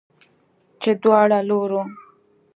[0.81, 1.81] چې دواړو لورو